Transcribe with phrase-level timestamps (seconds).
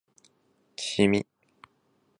[0.95, 1.21] 君